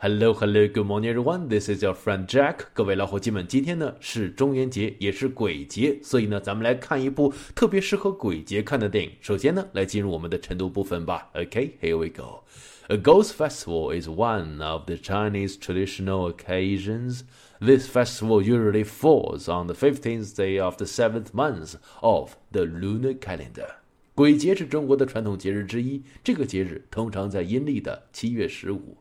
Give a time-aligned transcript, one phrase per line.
[0.00, 1.48] Hello, hello, good morning, everyone.
[1.48, 2.66] This is your friend Jack.
[2.72, 9.10] 各位老伙计们，今天呢是中元节，也是鬼节，所以呢，咱们来看一部特别适合鬼节看的电影。
[9.20, 11.28] 首先呢，来进入我们的晨读部分吧。
[11.34, 12.44] Okay, here we go.
[12.86, 17.22] A ghost festival is one of the Chinese traditional occasions.
[17.58, 23.18] This festival usually falls on the 15th day of the seventh month of the lunar
[23.18, 23.70] calendar.
[24.14, 28.96] 鬼节是中国的传统节日之一，这个节日通常在阴历的七月十五。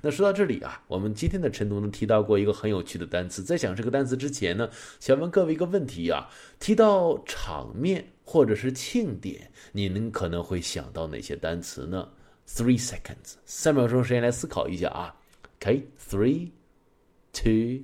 [0.00, 3.42] 那说到这里啊，我们今天的晨读呢提到过一个很有趣的单词。
[3.42, 6.28] 在讲这个单词之前呢，想问各位一个问题啊：
[6.60, 12.08] 提到场面或者是庆典，你们可能会想到哪些单词呢
[12.46, 15.14] ？Three seconds，三秒钟时间来思考一下啊。
[15.60, 17.82] OK，three，two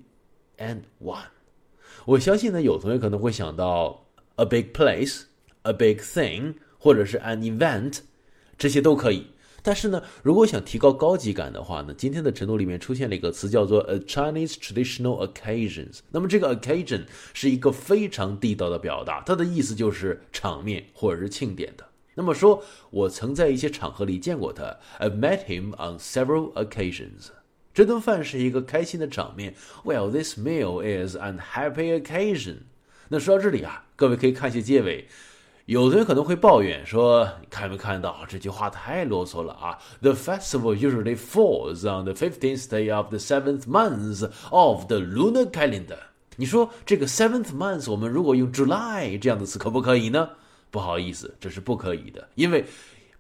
[0.59, 1.25] and one。
[2.07, 4.07] 我相信呢，有同学可能会想到
[4.37, 7.99] a big place，a big thing，或者是 an event，
[8.57, 9.27] 这些都可以。
[9.67, 16.01] 但是呢，如果想提高高级感的话呢，今天的晨读里面出现了一个词叫做 a Chinese traditional occasions。
[16.11, 21.85] 那么这个 occasion 是一个非常地道的表达，它的意思就是场面或者是庆典的。
[22.15, 27.29] 那么说，我曾在一些场合里见过他，I met him on several occasions。
[27.73, 29.55] 这顿饭是一个开心的场面。
[29.83, 32.59] Well, this meal is an happy occasion。
[33.09, 35.09] 那说到这里啊，各位可以看一下结尾。
[35.67, 45.99] 有的人可能会抱怨说：“看没看到这句话太啰嗦了啊？”The festival usually falls on the fifteenth day of the seventh month of the lunar calendar。
[46.37, 50.29] 你说这个 seventh month，我们如果用 July 这样的词可不可以呢？
[50.71, 52.65] 不好意思，这是不可以的，因为。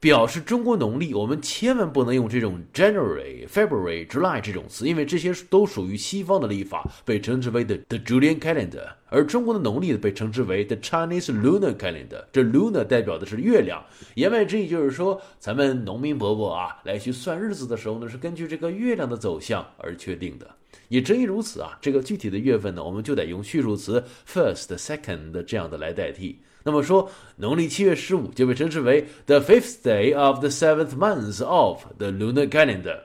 [0.04, 12.22] 表示中国农历，我们千万不能用这种 January、February、July 这种词，因为这些都属于西方的历法，被称之为 the the Julian calendar，而中国的农历被称之为 the Chinese lunar calendar。
[12.30, 13.82] 这 lunar 代表的是月亮，
[14.16, 20.46] 言外之意就是说，咱们农民伯伯啊，来去算日子的时候呢，是根据这个月亮的走向而确定的。
[20.88, 26.40] 也正因如此啊，这个具体的月份呢，我们就得用序数词 first、second 这样的来代替。
[26.66, 33.00] 那么说，农历七月十五就被称之为 the fifth day of the seventh month of the lunar calendar。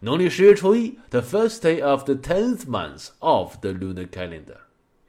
[0.00, 4.56] 农历十月初一，the first day of the tenth month of the lunar calendar。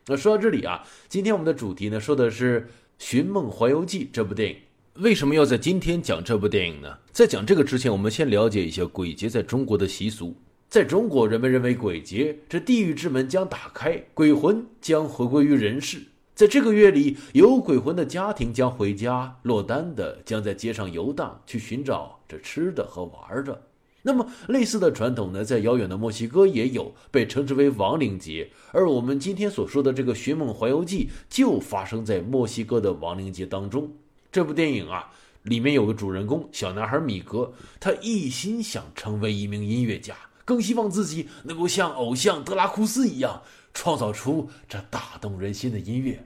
[0.05, 2.61] 那说到这里啊，今天我们的主题呢，说的是
[2.99, 4.57] 《寻梦环游记》这部电影。
[4.95, 6.95] 为什么要在今天讲这部电影呢？
[7.11, 10.35] 在讲这个之前，我们先了解一下鬼节在中国的习俗。
[10.67, 15.99] 在中国，人们认为鬼节这地狱之门将打开，鬼魂将回归于人世。
[16.43, 23.61] 在这个月里，有鬼魂的家庭将回家，落单的将在街上游荡，去寻找这吃的和玩的。
[24.01, 28.49] 那么，类似的传统呢，在遥远的墨西哥也有，被称之为亡灵节。
[28.73, 33.89] 而我们今天所说的这个《寻梦环游记》，就发生在墨西哥的亡灵节当中。
[34.29, 43.41] 这部电影啊，里面有个主人公小男孩米格，他一心想成为一名音乐家，更希望自己能够像偶像德拉库斯一样。
[43.75, 46.23] 创造出这打动人心的音乐，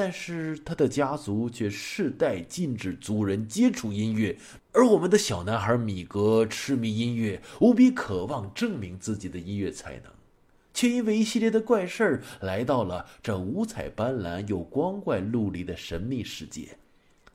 [0.00, 4.38] 但是他的家族却世代禁止族人接触音乐，
[4.70, 10.12] 而我们的小男孩米格痴迷音乐，无比渴望证明自己的音乐才能，
[10.72, 16.78] 却因为一系列的怪事儿来到了这五彩斑斓又光怪陆离的神秘世界，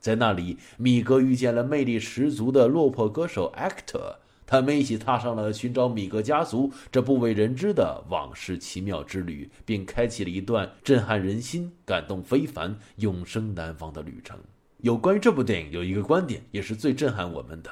[0.00, 4.23] 在那里，米格遇见了魅力十足的落魄歌手 Actor。
[4.46, 14.38] 他们一起踏上了寻找米格家族这不为人知的往事奇妙之旅，并开启了一段震撼人心、感动非凡、永生难忘的旅程。
[14.78, 17.70] 有关于这部电影，有一个观点也是最震撼我们的：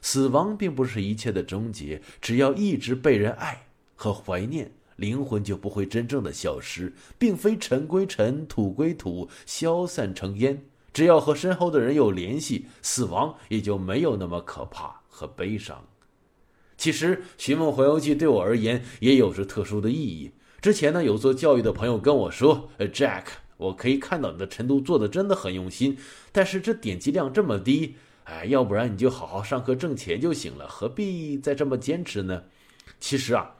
[0.00, 3.66] 死亡并不是一切的终结，只要一直被人爱
[3.96, 10.62] 和怀念，灵魂就不会真正的消失，并非尘归尘，土归土，消散成烟。
[10.92, 15.00] 只要和身后的人有联系，死亡也就没有那么可怕。
[15.18, 15.84] 和悲伤。
[16.76, 20.30] 其实《寻梦环游记》对我而言也有着特殊的意义。
[20.60, 23.24] 之前呢，有做教育的朋友跟我说：“呃，Jack，
[23.56, 25.98] 我可以看到你的晨读做的真的很用心，
[26.30, 32.44] 但是这点击量这么低，哎，要不然你就好好上课挣钱就行了，何必再这么坚持呢？”
[33.00, 33.56] 其实啊，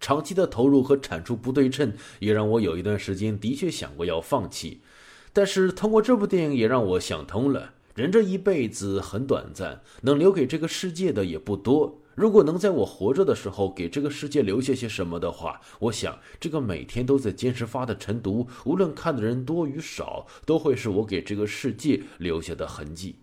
[0.00, 4.80] 长期的投入和产出不对称，也让我有一段时间的确想过要放弃。
[5.32, 7.74] 但是通过这部电影，也让我想通了。
[7.94, 12.00] 人这一辈子很短暂，能留给这个世界的也不多。
[12.16, 23.14] 如果能在我活着的时候给这个世界留下些什么的话，我想这个每天都在坚持发的晨读，无论看的人多与少，都会是我给这个世界留下的痕迹。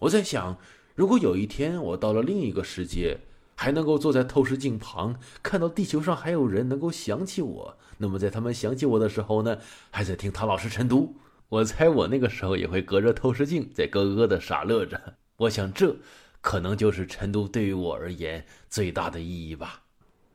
[0.00, 0.58] 我在想，
[0.96, 3.16] 如果有一天我到了另一个世界，
[3.54, 9.56] 还能够坐在透视镜旁，看到地球上还有人能够想起我，那么在他们想起我的时候呢，
[9.92, 11.14] 还在听唐老师晨读。
[11.50, 15.16] 我猜我那个时候也会隔着透视镜在咯咯的傻乐着。
[15.36, 15.96] 我想这
[16.40, 19.82] 可能就是成都对于我而言最大的意义吧。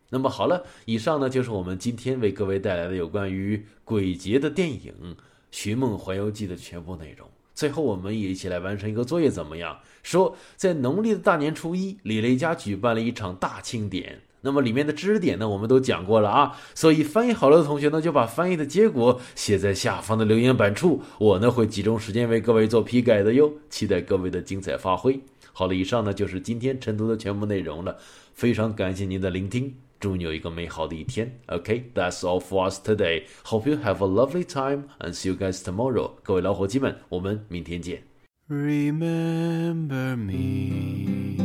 [0.10, 4.94] 那么好了，以上呢就是我们今天为各位带来的有关于鬼节的电影
[5.52, 7.30] 《寻梦环游记》的全部内容。
[7.54, 9.80] 最后，我们也一起来完成一个作业，怎么样？
[10.04, 14.24] 说在农历的大年初一，李雷家举办了一场大庆典。
[14.46, 16.56] 那么里面的知识点呢，我们都讲过了啊。
[16.76, 23.52] 所以翻译好了的同学呢，就把翻译的结果写在下方的留言板处，我呢会集中时间为各位做批改的哟。
[23.70, 25.20] 期待各位的精彩发挥。
[25.52, 27.98] 好了，以上呢就是今天晨读的全部内容了，
[28.34, 31.40] 非常感谢您的聆听，祝你有一个美好的一天。
[31.48, 33.24] OK，that's all for us today.
[33.46, 36.12] Hope you have a lovely time and see you guys tomorrow.
[36.24, 38.04] 各位老伙计们，我们明天见。
[38.48, 41.45] Remember me,